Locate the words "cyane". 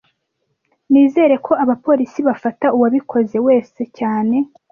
3.97-4.35